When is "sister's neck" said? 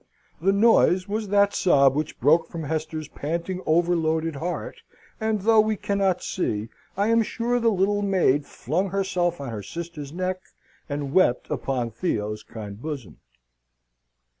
9.61-10.41